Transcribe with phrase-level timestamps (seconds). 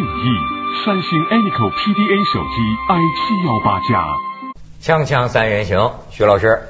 [0.00, 2.56] 建议，三星 Anico PDA 手机
[2.88, 4.06] i 七幺八加。
[4.82, 6.62] 锵锵三人行，徐老师，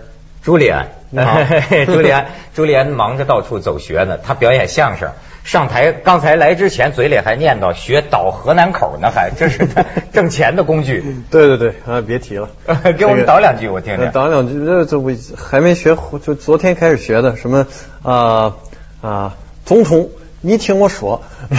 [0.42, 1.38] 朱利安， 好
[1.86, 5.10] 朱利安，朱利安忙着到处走学呢，他表演相声。
[5.44, 11.04] 上台刚才来之前，嘴里还念叨学倒河南口呢，还这是他 挣钱的工具。
[11.30, 12.48] 对对对啊，别提了，
[12.98, 14.10] 给我们倒两句，我听听。
[14.10, 17.64] 倒两句，这这我还没学，就昨天开始学的，什么
[18.02, 18.56] 啊
[19.00, 20.10] 啊，总统，
[20.40, 21.56] 你听我说， 你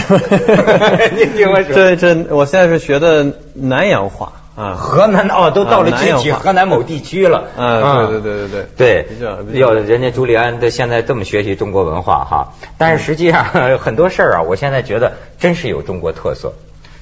[1.36, 1.72] 听我说。
[1.74, 4.32] 这这，我现在是学的南洋话。
[4.54, 7.48] 啊，河南哦，都到了具体河南某地区了。
[7.56, 9.06] 啊，对对对对对。
[9.50, 13.46] 对要人家朱利安的现在这么学习中国文化哈，但是实际上
[13.80, 16.52] 很多事儿啊，我现在觉得真是有中国特色，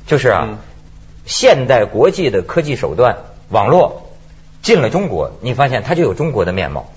[0.07, 0.59] 就是啊，嗯。
[1.27, 3.17] 现代国际的科技手段，
[3.49, 4.11] 网络
[4.63, 6.89] 进了中国，你发现它就有中国的面貌。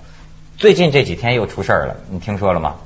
[0.56, 2.76] 最近这几天又出事儿了，你听说了吗？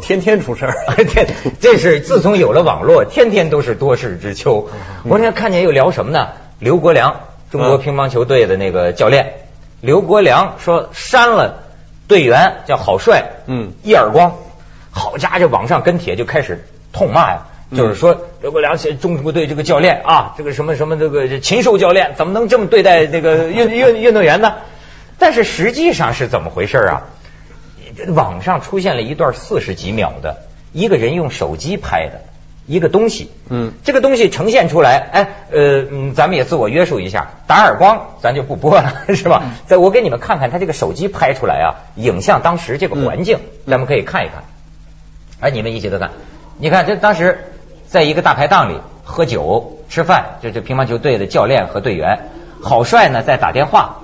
[0.00, 0.74] 天天出事儿。
[0.96, 1.26] 这
[1.60, 4.68] 这是自从有了网络，天天都是多事之秋。
[5.04, 6.28] 我那天看见又聊什么呢？
[6.58, 9.34] 刘国梁，中国嗯乒乓球队的那个教练，
[9.80, 11.64] 刘国梁说扇了
[12.06, 14.34] 队员叫郝帅，嗯一耳光。
[14.90, 17.46] 好家伙，这网上跟帖就开始痛骂呀。
[17.76, 24.54] 就是说，刘国梁是中国队这个教练啊，这个什么什么这个禽兽教练，怎么能这么对待这个运运运动员呢？
[25.20, 27.02] 但是实际上是怎么回事啊？
[28.08, 30.42] 网上出现了一段四十几秒的
[30.72, 32.20] 一个人用手机拍的
[32.66, 39.42] 一个东西，嗯这个东西呈现出来，哎，呃，嗯，咱们也自我约束一下，打耳光咱就不播了， 是吧？
[39.66, 44.44] 在我给你们看看他这个手机拍出来啊，影像当时这个环境，咱们可以看一看。
[45.40, 46.10] 哎，你们一起都看，
[46.58, 47.52] 你看这当时
[47.88, 52.28] 在一个大排档里喝酒吃饭，这这乒乓球队的教练和队员，
[52.62, 53.96] 郝帅呢在打电话。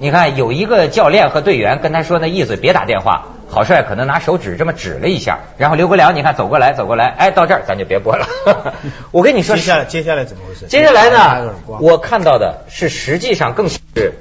[0.00, 3.26] 你看有一个教练和队员跟他说那意思，别打电话。
[3.52, 8.26] 郝帅可能拿手指这么指了一下，然后刘国梁你看走过来走过来，哎，到这儿咱就别播了。
[9.10, 10.66] 我跟你说，接下来接下来怎么回事？
[10.68, 13.80] 接下来呢，我看到的是实际上更是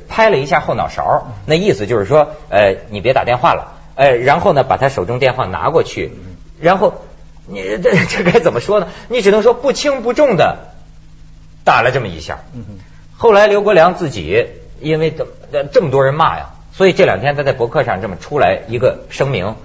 [0.09, 6.11] 拍了一下后脑勺，那意思就是说，呃，你别打电话了，呃，然后呢，把他手中电话拿过去，
[6.59, 7.05] 然后
[7.45, 8.87] 你这 这该怎么说呢？
[9.09, 10.73] 你只能说不轻不重的
[11.63, 12.39] 打了这么一下。
[13.15, 14.47] 后来刘国梁自己
[14.79, 15.13] 因为
[15.51, 19.55] 这么这么多人骂呀，所以这两天他在博客上这么出来一个声明，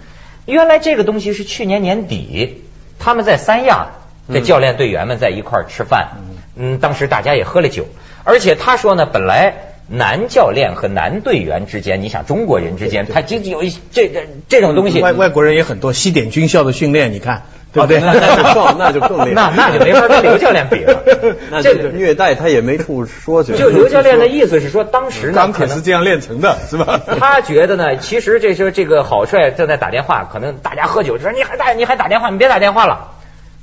[0.46, 2.64] 原来这个东西是去年年底
[2.98, 3.88] 他们在三亚，
[4.28, 6.08] 的教练队员们在一块儿吃饭，
[6.56, 7.86] 嗯，当时大家也喝了酒，
[8.24, 17.42] 而且他说呢，本来男教练和男队员之间，你想中国人之间，他就有一这这这种东西，外外国人也很多，西点军校的训练，你看
[17.74, 17.98] 对不对？
[17.98, 21.02] 哦那那就更 那就更厉害那那就没法跟刘教练比了。
[21.50, 23.56] 那这个虐待他也没处说去。
[23.56, 27.00] 就刘教练的意思是说，当时呢，钢可是这样炼成的，是吧？
[27.18, 33.10] 他觉得呢，其实这时候这个郝帅正在打电话，可能大家喝酒，说你还打你还打电话，你别打电话了。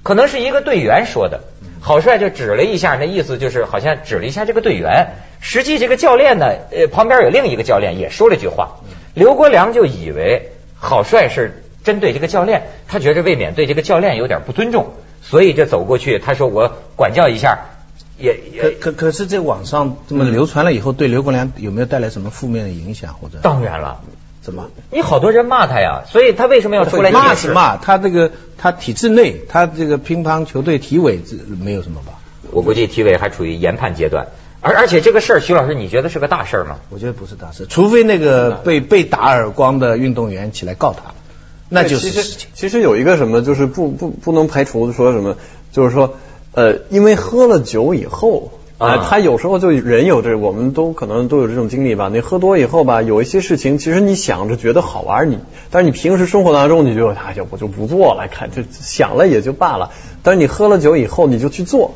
[0.04, 1.42] 可能是一个队员说的，
[1.80, 5.14] 郝帅就指了一下，那意思就是好像指了一下这个队员。
[5.40, 8.78] 实际这个教练呢，呃，旁边有另一个教练也说了句话，
[9.14, 17.60] 刘国梁就以为郝帅是针对这个教练，他觉得未免对这个教练有点不尊重，所以就走过去，他说我管教一下，
[18.18, 24.02] 也可也可可是，在网上这么流传了以后，对刘国梁有没有带来什么负面的影响或者当然了。
[24.42, 24.72] 怎么？
[24.90, 27.12] 你好多人骂他呀，所以他为什么要出来？
[27.12, 32.14] 骂是骂，他这个他体制内，他这个乒乓球队体委这没有什么吧？
[32.50, 36.78] 我估计体委还处于研判阶段，而而且这个事儿，徐老师，你觉得是个大事儿吗？
[36.90, 41.14] 我觉得不是大事，除非那个被被打耳光的运动员起来告他，
[41.72, 42.48] 那就是其实。
[42.54, 45.38] 其实有一个什么，就是不不不能排除说什么，
[45.72, 46.14] 就是说
[46.54, 48.52] 呃，因为喝了酒以后。
[48.78, 52.10] 啊啊，他有时候就人有这，我们都可能都有这种经历吧。
[52.12, 55.38] 你喝多以后吧，有一些事情，其实你想着觉得好玩，你，
[55.70, 59.92] 但是你平时生活当中，你就哎呀，我就不做了，看就想了也就罢了。
[60.24, 61.94] 但是你喝了酒以后，你就去做，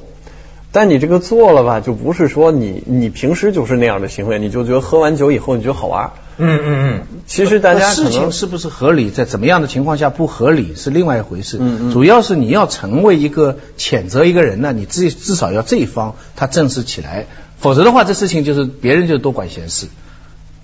[0.75, 6.12] 但你这个做了吧，就不是说你你平时就是那样的行为，你就觉得喝完酒以后你觉得好玩。
[6.38, 11.56] 嗯嗯嗯，其实大家可事情是不是合理，在怎么样的情况下不合理是另外一回事。
[11.62, 17.27] 嗯嗯主要是你要成为一个谴责一个人呢，你至至少要这一方他正视起来，
[17.57, 19.88] 否则的话，这事情就是别人就多管闲事。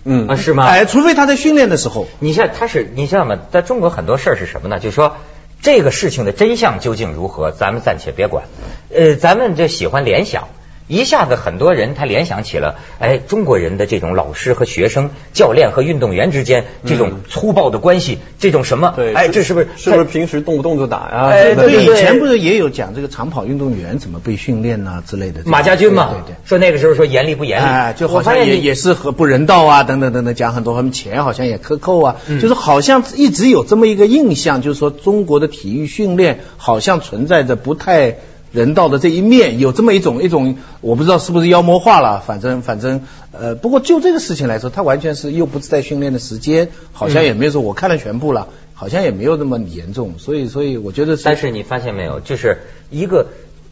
[0.04, 0.66] 嗯啊是吗？
[0.66, 3.38] 哎，除非他在训练的时候，你像他是你知道吗？
[3.54, 4.78] 在中国很多事儿是什么呢？
[4.78, 5.16] 就是说
[5.62, 8.46] 这个事情的真相究竟如何，咱们暂且别管。
[8.94, 10.48] 呃，咱们就喜欢联想。
[10.92, 18.92] 一下子很多人他联想起了，哎，中国人的这种老师和学生、教练和运动员之间这种粗暴的关系，这种什么？
[18.96, 21.28] 对，哎，这是不是是不是平时动不动就打呀？
[21.32, 25.42] 哎是的对对以前不是也有讲这个长跑运动员怎么被训练呐、之类的？
[25.46, 26.10] 马家军嘛？
[26.12, 26.36] 对对。
[26.44, 27.66] 说那个时候说严厉不严厉？
[27.66, 38.18] 哎，就好像也也是和不人道啊，等等等等，讲很多，他们钱好像也克扣啊，嗯就是好像一直有这么一个印象，就是说中国的体育训练好像存在着不太
[38.52, 43.02] 人道的这一面，有这么一种一种，我不知道是不是妖魔化了，反正反正
[43.32, 51.24] 呃，不过就这个事情来说，他完全是又不是在训练的时间，好像也没有说我看了全部了，好像也没有那么严重，所以所以我觉得是。
[51.24, 52.60] 但是你发现没有，就是
[52.90, 53.28] 一个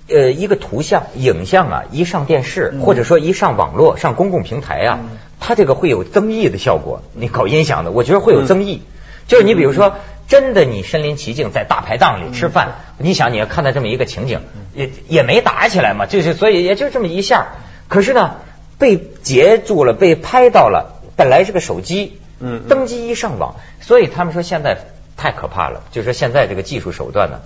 [0.07, 4.99] 呃一个图像影像啊，一上电视、或者说一上网络上公共平台啊，
[5.41, 7.01] 它这个会有增益的效果。
[7.13, 8.81] 你搞音响的，我觉得会有增益。
[9.27, 9.93] 就是你比如说，
[10.29, 14.39] 真的你身临其境在大排档里吃饭，你想你要看到这么一个情景，
[14.73, 17.47] 也也没打起来嘛，就是所以也就这么一下，
[17.87, 18.35] 可是呢
[18.77, 22.69] 被截住了，被拍到了，本来是个手机，嗯嗯。
[22.69, 24.85] 登机一上网，所以他们说现在
[25.17, 27.39] 太可怕了，就是说现在这个技术手段呢，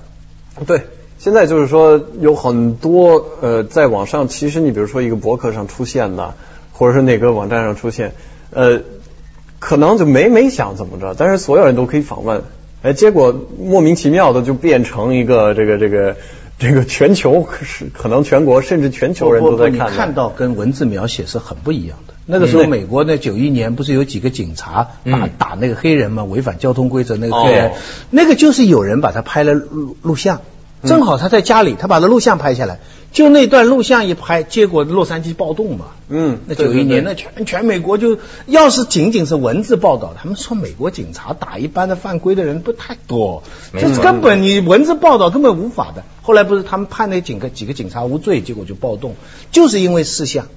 [0.68, 0.81] 对，
[1.18, 6.35] 现在就是说有很多呃，在网上，其实你比如说一个博客上出现的，
[6.74, 8.12] 或者是哪个网站上出现，
[8.51, 8.81] 呃，
[9.59, 12.44] 可能就没没想怎么着，但是所有人都可以访问，
[12.83, 16.18] 哎，结果莫名其妙的就变成一个这个这个
[16.59, 19.95] 这个全球是可能全国甚至全球人都在你看的。
[19.95, 22.13] 看到跟文字描写是很不一样的。
[22.25, 25.30] 那个时候，美国那，九一年不是有几个警察打嗯。
[25.38, 27.71] 打那个黑人嘛，违反交通规则那个黑人哦，
[28.09, 30.41] 那个就是有人把他拍了录录像，
[30.81, 32.80] 嗯正好他在家里，他把他录像拍下来，
[33.13, 35.86] 就那段录像一拍，结果洛杉矶暴动嘛。
[36.10, 38.18] 嗯那九一年，那全全美国就，
[38.48, 46.04] 要是仅仅是文字报道，他们说美国警察打一般的犯规的人不太多，这是根本你文字报道根本无法的。
[46.21, 49.16] 后来不是他们判那几个几个警察无罪，结果就暴动，
[49.51, 50.48] 就是因为事项。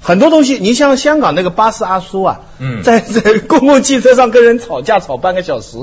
[0.00, 5.78] 很多东西，你像香港那个巴士阿叔啊，嗯在 在公共汽车上跟人吵架吵半个小时，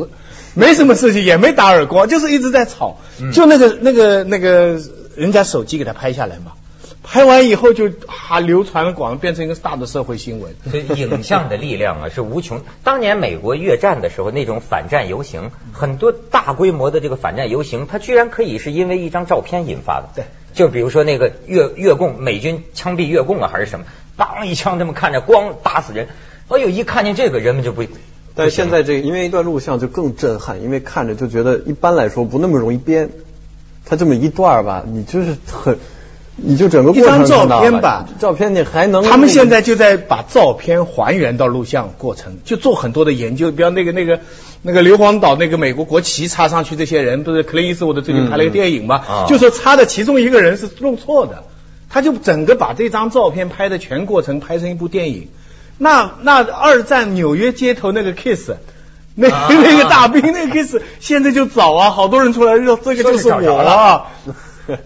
[0.54, 2.98] 没什么事情，也没打耳光，就是一直在吵。
[3.20, 4.80] 嗯就那个那个那个
[5.16, 6.54] 人家手机给他拍下来嘛，
[7.04, 10.56] 拍完以后就啊流传了广，变成一个大的社会新闻。
[10.70, 12.62] 所以影像的力量啊 是无穷。
[12.84, 20.10] 当年美国越战的时候，那种反战游行，很多大规模的这个反战游行，它居然可以是因为一张照片引发的。
[20.16, 23.86] 对，就比如说那个越越共美军枪毙越共啊，还是什么，
[24.16, 26.08] 当一枪这么看着，咣打死人。
[26.50, 27.84] 哎呦，一看见这个人们就不。
[28.34, 33.10] 但是现在这个，因为一段录像就更震撼，因为看着就觉得一般来说不那么容易编，
[33.86, 35.78] 它这么一段儿吧，你就是很，
[36.38, 43.52] 你就整个过程一张照片吧照片你还能他们现在就在把照片还原到录像过程，就做很多的研究。
[43.52, 44.22] 比方那个那个
[44.62, 51.44] 那个硫磺岛那个美国国旗插上去，这些人不是克林伊斯沃德最近拍了个电影嘛，啊就说插的其中一个人是弄错的，
[51.90, 55.28] 他就整个把这张照片拍的全过程拍成一部电影。
[55.78, 58.52] 那那二战纽约街头那个 kiss。
[59.16, 64.08] 那啊 那个大兵那个 kiss 现在就找啊，好多人出来说这个就是我啊，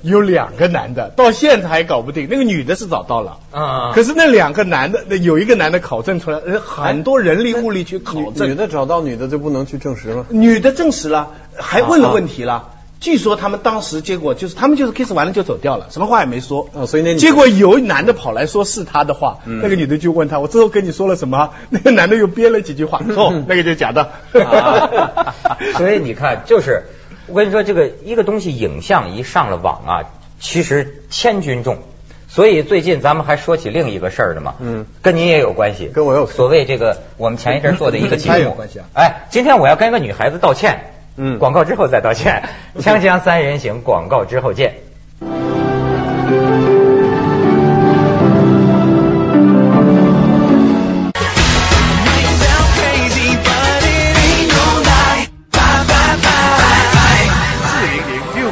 [0.02, 10.26] 有两个男的，到现在还搞不定，那个女的是找到了，啊可是那两个男的，那有一个男的考证出来，呃很多人力物力去考证女，的找到女的就不能去证实吗？
[10.30, 12.70] 女的证实了，还问了问题了。
[13.00, 16.70] 据说他们当时结果就是，他们就是 kiss 完了就走掉了，什么话也没说。
[16.74, 21.52] 哦所以那结果有男的跑来说是他的话，那个女的就问他，我之后跟你说了什么？
[21.70, 24.12] 那个男的又编了几句话， 哦，那个就是假的。
[24.44, 25.36] 啊
[25.78, 26.84] 所以你看，就是
[27.28, 30.04] 我跟你说，这个一个东西影像一上了网啊，
[30.40, 31.80] 其实千钧重。
[32.28, 42.44] 所以最近咱们还说起另一个事儿呢嘛，嗯，跟您也有关系，跟我有所谓这个我们前一阵做的一个节目，有关系啊哎，今天我要跟一个女孩子道歉，嗯广告之后再道歉。
[42.80, 44.76] 锵锵三人行，广告之后见。
[56.46, 58.46] 四零零六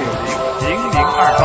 [0.62, 1.42] 零零零二八。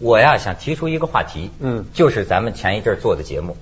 [0.00, 3.56] 我呀想提出一个话题，嗯就是咱们前一阵做的节目，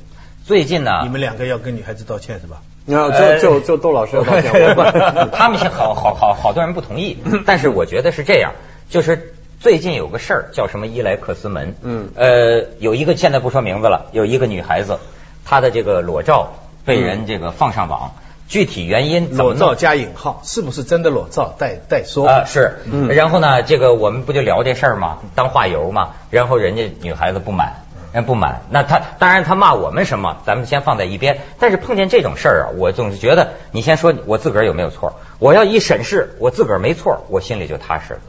[0.44, 2.62] 最近呢，你们两个要跟女孩子道歉是吧？
[2.86, 4.82] 然后呃就就就窦老师要道歉不
[5.36, 8.52] 他们是好好好好多人不同意， 但是我觉得是这样，
[8.88, 14.98] 就是最近有个事儿叫什么伊莱克斯门，嗯呃，有一个现在不说名字了，有一个女孩子，
[15.44, 16.52] 她的这个裸照
[16.84, 18.12] 被人这个放上网，
[18.48, 21.54] 具体原因裸照加引号，是不是真的裸照？
[21.58, 25.18] 再再说啊、是，嗯然后呢，这个我们不就聊这事儿吗？
[25.34, 27.85] 当话由嘛，然后人家女孩子不满，
[28.16, 31.38] 人不满，那他当然他骂我们什么，咱们先放在一边。
[31.58, 38.20] 但是碰见这种事儿啊，我总是觉得，你先说我自个儿有没有错，我要一审视我自个儿没错，我心里就踏实了。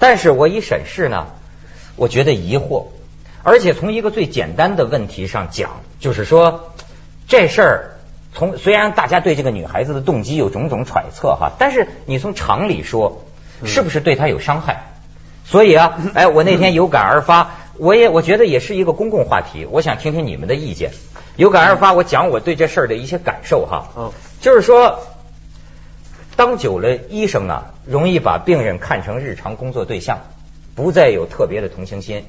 [0.00, 1.28] 但是我一审视呢，
[1.94, 2.86] 我觉得疑惑，
[3.44, 6.72] 而且从一个最简单的问题上讲，就是说
[7.28, 7.90] 这事儿
[8.34, 13.24] 从虽然大家对这个女孩子的动机有种种揣测哈，但是你从常理说，
[13.64, 14.94] 是不是对她有伤害？
[15.44, 20.90] 所以啊， 哎，我那天有感而发，我也我觉得也是一个公共话题，我想听听你们的意见。
[21.36, 23.88] 有感而发，我讲我对这事儿的一些感受哈。
[23.96, 25.00] 嗯就是说，
[26.36, 30.20] 当久了，医生啊，容易把病人看成日常工作对象，
[30.74, 32.24] 不再有特别的同情心。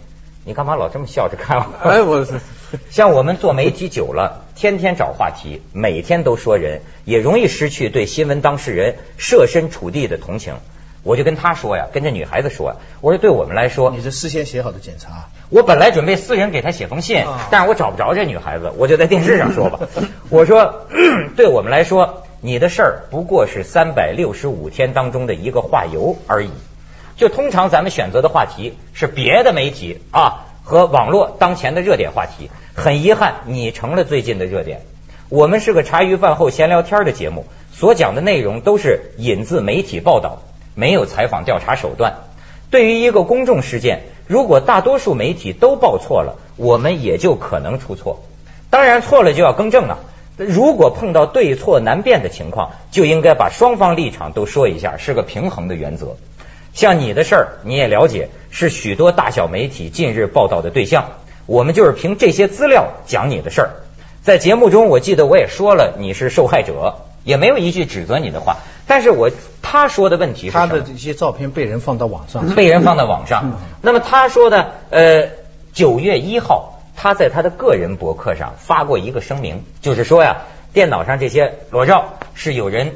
[0.46, 1.90] 你干嘛老这么笑着看我？
[1.90, 2.40] 哎，我是
[2.90, 10.56] 像我们做媒体久了，天天找话题，每天都说人，也容易失去对新闻当事人设身处地的同情。
[11.04, 19.80] 我就跟他说呀，跟这女孩子说呀，我说对我们来说，你是事先写好的检查，我本来准备私人给她写封信，啊但是我找不着这女孩子，我就在电视上说吧。
[20.30, 20.88] 我说，
[21.36, 26.50] 对我们来说，你的事儿不过是三百六十五天当中的一个话由而已。
[27.16, 34.82] 就通常咱们选择的话题是别的媒体啊和网络当前的热点话题，很遗憾，你成了最近的热点。
[35.28, 40.44] 我们是个茶余饭后闲聊天的节目，所讲的内容都是引自媒体报道，
[40.80, 42.14] 没有采访调查手段。
[42.72, 48.24] 对于一个公众事件，如果大多数媒体都报错了，我们也就可能出错。
[48.70, 49.98] 当然，错了就要更正了。
[50.38, 56.16] 如果碰到对错难辨的情况，就应该把双方立场都说一下，是个平衡的原则。
[56.74, 61.10] 像你的事儿，你也了解，是许多大小媒体近日报道的对象。
[61.46, 63.70] 我们就是凭这些资料讲你的事儿。
[64.22, 68.58] 在节目中，我记得我也说了你是受害者，也没有一句指责你的话。
[68.90, 69.30] 但是我
[69.62, 73.60] 他说的问题是他的这些照片被人放到网上，被人放到网上。
[73.82, 75.30] 那么他说的，呃，
[75.74, 80.38] 九月一号，他在他的个人博客上发过一个声明，就是说呀，
[80.74, 82.94] 电脑上这些裸照是有人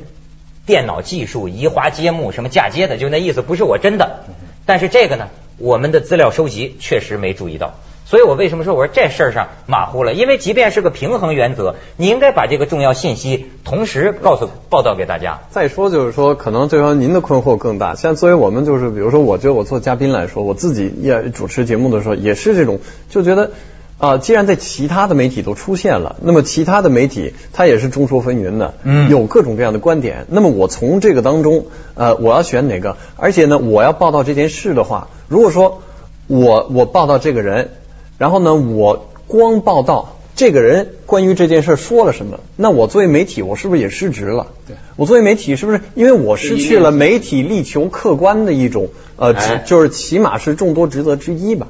[0.65, 4.23] 电脑技术移花接木什么嫁接的，就那意思，不是我真的。
[4.65, 5.27] 但是这个呢，
[5.59, 7.75] 我们的资料收集确实没注意到。
[8.13, 10.13] 所以我为什么说我说这事儿上马虎了？
[10.13, 15.39] 因为即便是个平衡原则，你应该把这个重要信息同时告诉报道给大家。
[15.49, 17.95] 再说就是说，可能对方您的困惑更大。
[17.95, 23.49] 像作为我们就是，比如说，我觉得我做嘉宾来说，我自己也主持节目的时候，也是这种，就觉得
[23.97, 30.27] 啊、既然在其他的媒体都出现了，那么其他的媒体它也是众说纷纭的，嗯有各种各样的观点。
[30.29, 31.65] 那么我从这个当中，
[31.95, 32.95] 呃，我要选哪个？
[33.15, 35.81] 而且呢，我要报道这件事的话，如果说
[36.27, 37.71] 我我报道这个人，
[38.17, 44.47] 然后呢，我光报道这个人关于这件事说了什么，那我作为媒体，我是不是也失职了？
[44.67, 51.67] 对我作为媒体，是不是因为我失去了媒体力求客观的一种呃，职哎就是起码是众多职责之一吧？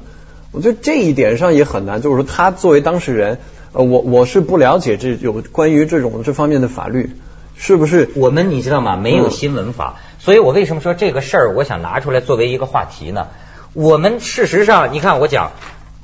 [0.52, 3.38] 我觉得这一点上也很难，就是说他作为当事人，
[3.72, 7.10] 呃，我我是不了解这有关于这种这方面的法律，
[7.56, 8.10] 是不是？
[8.14, 8.96] 我们你知道吗？
[8.96, 13.26] 没有新闻法，所以我为什么说这个事儿，我想拿出来作为一个话题呢？
[13.72, 15.50] 我们事实上，你看我讲，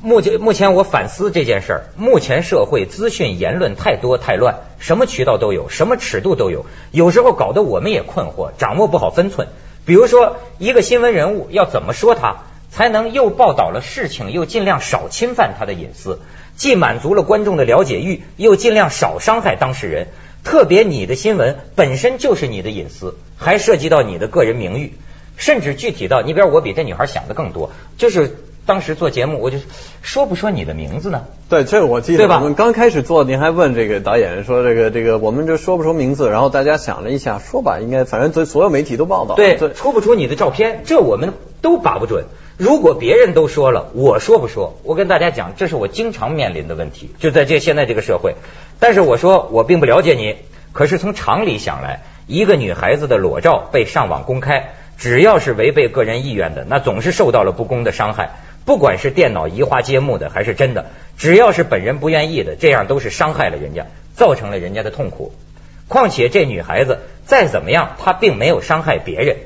[0.03, 9.49] 目前目前我反思这件事儿，目前社会资讯言论太多太乱，什么渠道都有，什么尺度都有，有时候搞得我们也困惑，掌握不好分寸。
[9.85, 16.21] 比如说，一个新闻人物要怎么说他，才能又报道了事情，又尽量少侵犯他的隐私，
[16.57, 20.07] 既满足了观众的了解欲，又尽量少伤害当事人。
[20.43, 24.95] 特别你的新闻本身就是你的隐私，还涉及到你的个人名誉，
[25.37, 29.59] 甚至具体到你比如我比这女孩想的更多，就是当时做节目我就
[30.03, 31.25] 说不说你的名字呢？
[31.49, 36.31] 对，这个我记得对吧得我们刚开始做，您还问这个导演说这个这个我们就说不说名字？
[36.31, 39.35] 然后大家想了一下，说吧，应该反正对所有媒体都报道。
[39.35, 42.25] 对，对，出不出你的照片，这我们都把不准。
[42.57, 44.79] 如果别人都说了，我说不说？
[44.85, 48.35] 我跟大家讲，这是我经常面临的问题，就在这现在这个社会。
[48.79, 50.37] 但是我说我并不了解你，
[50.73, 58.33] 可是从常理想来，一个女孩子的裸照被上网公开，只要是违背个人意愿的，那总是受到了不公的伤害。
[58.71, 60.87] 不管是电脑移花接木的，还是真的，
[61.19, 65.35] 只要是本人不愿意的，这样都是伤害了人家，造成了人家的痛苦。
[65.89, 69.39] 况且这女孩子再怎么样，她并没有伤害别人。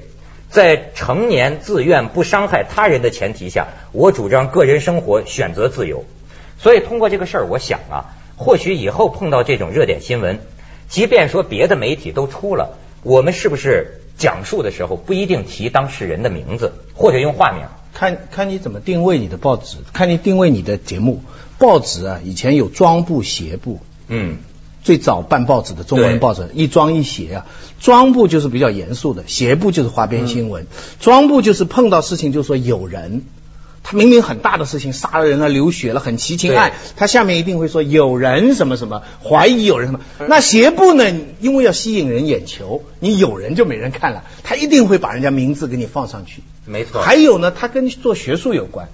[0.51, 6.05] 在成年自愿不伤害他人的前提下，我主张个人生活选择自由。
[6.59, 10.41] 所以通过这个事儿，我想啊，或许以后碰到这种热点新闻，
[10.87, 17.65] 即便说别的媒体都出了，我们是不是讲述的时候不一定提当事人的名字，或者用化名？
[17.95, 21.23] 看看你怎么定位你的报纸，看你定位你的节目。
[21.59, 24.39] 报纸啊，以前有装部、斜部，嗯，
[24.83, 27.47] 最早办报纸的中对文报纸一装一斜啊，
[27.81, 30.67] 装部就是比较严肃的，斜部就是花边新闻，
[30.99, 33.23] 装部就是碰到事情就说有人。
[33.85, 40.01] 他明明很大的事情，杀了人了、流血了，很奇情案，他下面一定会说有人什么什么，怀疑有人什么。
[40.27, 41.05] 那协部呢，
[41.41, 46.43] 因为要吸引人眼球，你有人就没人看了，他一定会把人家名字给你放上去。
[46.65, 47.03] 没错。
[47.03, 48.89] 还有呢，他跟做学术有关。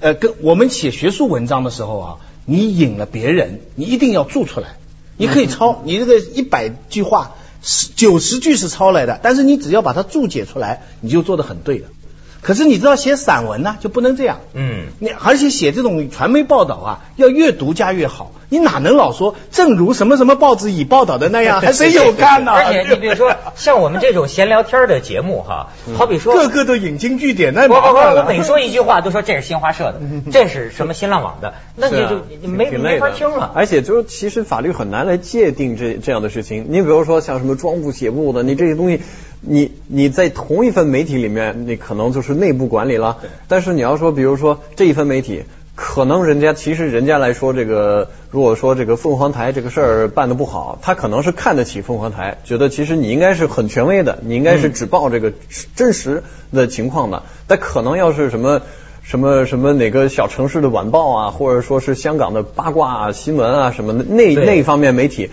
[0.00, 4.76] 呃，跟我们写学术文章的时候啊，你引了别人，你一定要注出来。
[5.16, 11.88] 你可以抄，你这个一百句话，十九十句是抄来的，但是你只要把它注解出来，你就做的很对了。
[12.44, 14.40] 可是你知道写散文呢、就不能这样。
[14.52, 18.30] 嗯，你而且写这种传媒报道啊，要越独家越好。
[18.50, 22.52] 你哪能老说正如什么什么报纸已报道的那样， 还谁有看呢？
[22.52, 28.22] 而且你比如说，像我们这种闲聊天的节目哈，好比说个个都引经据典，那不不不，麻烦了。
[28.22, 33.50] 我每说一句话都说这是新华社的，这是什么新浪网的，那你是啊就你没没法听了。
[33.54, 36.66] 而且就是其实法律很难来界定这这样的事情。
[36.68, 39.00] 你比如说像什么装部写部的，你这些东西，
[39.46, 43.18] 你你在同一份媒体里面，你可能就是内部管理了。
[43.48, 45.44] 但是你要说，比如说这一份媒体。
[45.76, 55.32] 可能人家其实人家来说，这个如果说这个凤凰台这个事儿办得不好，他可能是看得起凤凰台，觉得其实你应该是很权威的，你应该是只报这个
[55.74, 56.22] 真实
[56.52, 57.24] 的情况的。
[57.48, 58.62] 但可能要是什么
[59.02, 65.30] 什么什么哪个小城市的晚报啊，或者说是香港的八卦啊、新闻啊什么的那对那方面媒体，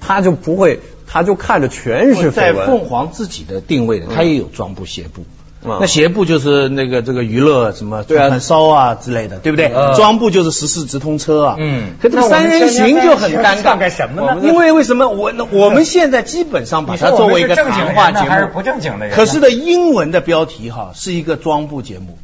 [0.00, 2.66] 他就不会，他就看着全是在绯闻。
[2.66, 5.22] 凤凰自己的定位的，他也有装部鞋部。
[5.22, 9.94] 嗯那鞋部就是那个这个娱乐什么对啊串烧啊之类的，对不对呃？
[9.94, 11.56] 装部就是时事直通车啊。
[11.58, 13.78] 嗯可这个三人行就很尴尬。
[13.78, 14.42] 干什么呢？
[14.44, 22.18] 因为为什么我我们现在基本上把它作为一个正经谈话节人呢还是目，不正经的人可是的英文的标题哈是一个装部节目，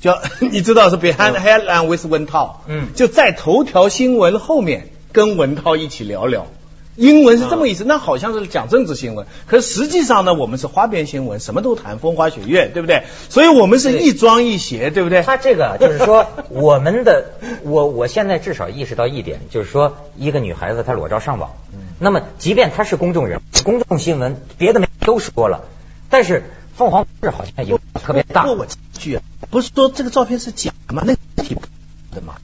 [0.00, 6.46] 叫 你知道是 Behind Headline with 文涛，嗯就在头条新闻后面跟文涛一起聊聊。
[7.00, 13.04] 英文是这么意思，那好像是讲政治新闻，可是实际上呢，我们是花边新闻，什么都谈，风花雪月，对不对？
[13.30, 15.22] 所以我们是一庄一邪，对不对？
[15.22, 21.52] 他这个就是说， 我们的我我现在至少意识到一点，就是说，一个女孩子她裸照上网，
[21.98, 25.64] 那么即便她是公众人物、公众新闻，别的都说了，
[26.10, 26.42] 但是
[26.76, 28.56] 凤凰卫视好像有特别大不。
[28.56, 28.66] 我
[28.98, 31.02] 句啊，不是说这个照片是假吗？
[31.06, 31.56] 那个体
[32.14, 32.34] 的吗？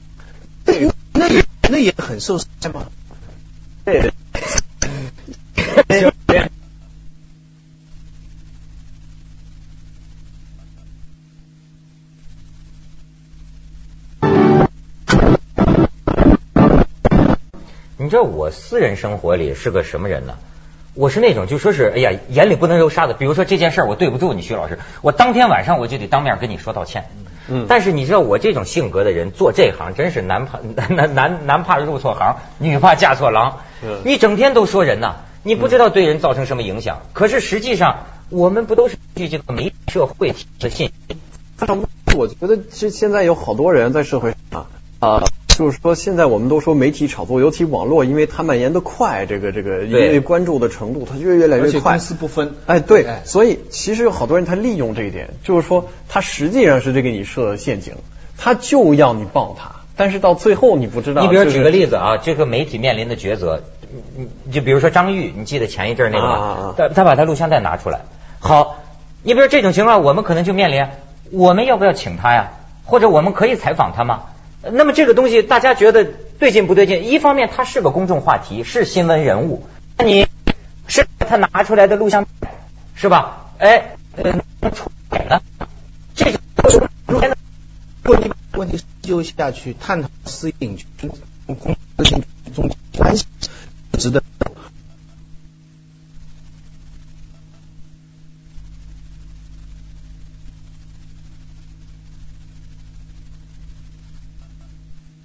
[0.65, 0.73] 那
[1.13, 2.87] 那也那也很受伤吗？
[3.87, 4.01] 对
[17.97, 20.37] 你知道我私人生活里是个什么人呢？
[20.93, 23.15] 我是那种就说是，哎呀，眼里不能揉沙子。
[23.17, 27.05] 比如说这件事儿，我对不住你，徐老师，我当天晚上我就得当面跟你说道歉。
[27.49, 30.59] 嗯但是你知道我这种性格的人做这行真是男怕
[30.93, 33.59] 男男男怕入错行，女怕嫁错郎。
[33.83, 36.99] 嗯你整天都说人呐，你不知道对人造成什么影响。
[37.13, 41.17] 可是实际上，我们不都是根据这个媒体社会的信息？
[42.15, 44.65] 我觉得是现在有好多人在社会上
[44.99, 45.23] 啊、
[45.57, 51.93] 就是说现在我们都说媒体炒作，尤其网络，因为它蔓延的快，这个这个因为关注的程度，它就越来越快。
[51.93, 52.53] 公私不分。
[52.67, 57.95] 哎，对哎，所以其实有好多人他利用这一点，就是说他实际上是在给你设陷阱，
[58.37, 61.23] 他就要你报他，但是到最后你不知道。
[61.23, 63.63] 你比如举个例子啊，这个媒体面临的抉择，
[64.15, 66.75] 你你就比如说张玉，你记得前一阵儿那个吗啊？
[66.77, 68.01] 他他把他录像带拿出来，
[68.37, 68.83] 好，
[69.23, 70.85] 你比如这种情况，我们可能就面临，
[71.31, 72.51] 我们要不要请他呀？
[72.85, 74.25] 或者我们可以采访他吗？
[74.71, 77.03] 那么这个东西大家觉得对劲不对劲？
[77.03, 79.65] 一方面他是个公众话题，是新闻人物，
[79.97, 80.27] 那你
[80.87, 82.27] 是他拿出来的录像
[82.95, 83.51] 是吧？
[83.57, 85.41] 哎，呃，出来了，
[86.15, 86.39] 这个
[88.03, 90.87] 问题问题就下去探讨私隐权、
[91.45, 92.23] 公私性
[92.55, 93.25] 中关系，
[93.97, 94.23] 值得。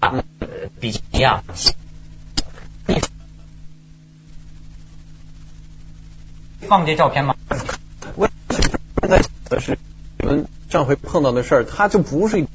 [0.02, 0.24] 呃
[0.80, 1.44] 比基尼啊，
[2.88, 3.00] 你
[6.66, 7.36] 放这照片吗？
[8.16, 9.78] 我现在的是
[10.18, 12.46] 我们上回碰到的事儿，他就不是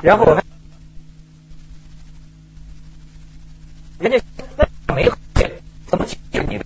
[0.00, 0.42] 然后我还
[3.98, 4.20] 人家
[4.86, 5.16] 那没喝
[5.86, 6.64] 怎么解决你的？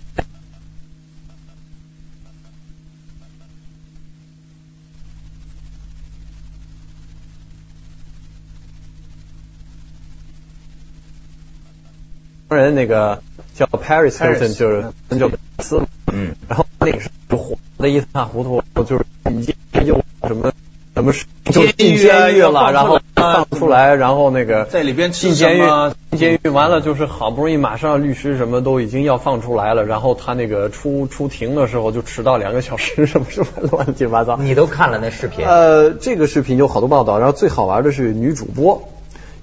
[12.49, 13.23] 人那个
[13.55, 19.55] 叫 Paris Hilton，就是叫斯，嗯，然后那个时候火的一塌糊涂，就是已经
[19.87, 20.53] 又什么
[20.93, 34.37] 什么事就进监狱了，然后放出来，然后那个在里边进监狱什么，进监狱完了就是好不容易马上律师什么都已经要放出来了，然后他那个出出庭的时候就迟到两个小时，什么什么乱七八糟。
[34.37, 35.45] 你都看了那视频？
[35.45, 38.89] 呃，这个视频有好多报道，然后最好玩的是女主播，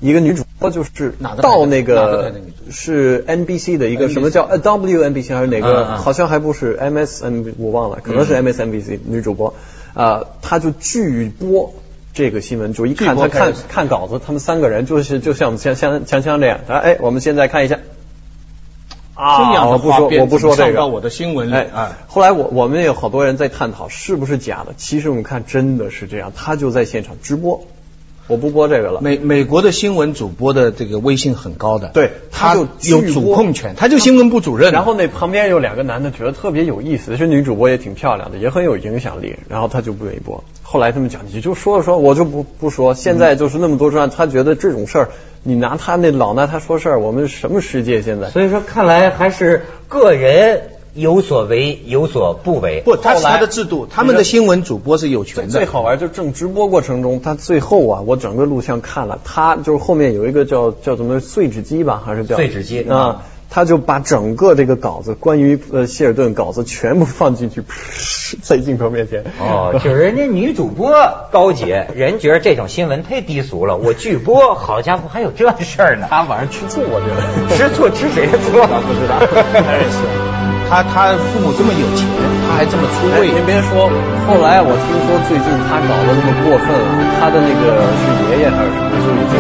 [0.01, 2.33] 一个女主播就是到那个
[2.71, 5.97] 是 NBC 的一个什么叫呃 WNBC 还是哪个？
[5.97, 9.55] 好像还不是 MSN，我忘了，可能是嗯 MSNBC 女主播，
[9.95, 11.73] 呃，她就拒播。
[12.13, 17.79] 这个新闻就一看，他看看稿子，他们三个人就是就像像像锵锵这样，哎，我们现在看一下，
[19.15, 21.93] 啊，这样的我不说，我不说这个，到我的新闻里哎哎。
[22.09, 27.65] 后来我我们有好多人在探讨是不是假的，其实我们看真的是这样，他就在现场直播，
[28.31, 29.01] 我不播这个了。
[29.01, 34.73] 美美国的新闻主播的这个威信很高的，对他他就有主控权，他就新闻部主任。
[34.73, 40.43] 然后那旁边有两个男的，觉得特别有意思，这女主播也挺漂亮的，也很有影响力，然后他就不愿意播。
[40.63, 42.95] 后来他们讲，你就说了说，我就不不说。
[42.95, 45.09] 现在就是那么多专，他觉得这种事儿，
[45.43, 48.31] 你拿他那老拿他说事儿，我们什么世界现在？
[48.31, 52.83] 所以说，看来还是个人有所为，有所不为。
[52.85, 55.51] 不，他是他的制度，他们的新闻主播是有权的。
[55.53, 67.63] 最好玩就正直播过程中，他最后啊，我整个录像看了，他就是后面有一个叫叫什么碎纸机吧，还是叫碎纸机啊，他就把整个这个稿子关于呃希尔顿稿子全部放进去，
[68.43, 69.25] 在镜头面前。
[69.41, 70.93] 哦，就是人家女主播
[71.31, 73.77] 高洁，人觉得这种新闻太低俗了。
[73.77, 76.09] 我拒播，好家伙，还有这事儿呢？
[76.11, 78.51] 他晚上吃醋，我觉得吃醋吃谁的醋？
[78.59, 79.21] 不知道。
[80.71, 82.07] 他他父母这么有钱，
[82.47, 83.27] 他还这么出，位。
[83.27, 83.91] 您别说，
[84.31, 86.87] 后来我听说最近他搞得那么过分了，
[87.19, 89.35] 他的那个是爷爷还是什么，就已经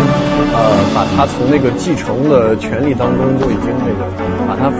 [0.50, 0.58] 呃
[0.90, 4.02] 把他从那个继承的权利当中就已经那个
[4.50, 4.78] 把他废